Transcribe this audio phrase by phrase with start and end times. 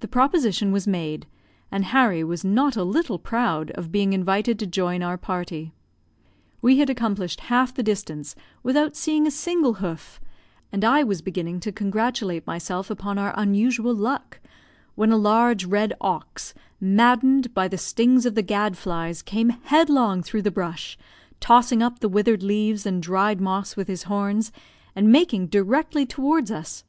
[0.00, 1.26] The proposition was made,
[1.70, 5.74] and Harry was not a little proud of being invited to join our party.
[6.62, 10.22] We had accomplished half the distance without seeing a single hoof;
[10.72, 14.40] and I was beginning to congratulate myself upon our unusual luck,
[14.94, 20.22] when a large red ox, maddened by the stings of the gad flies, came headlong
[20.22, 20.96] through the brush,
[21.40, 24.50] tossing up the withered leaves and dried moss with his horns,
[24.96, 26.84] and making directly towards us.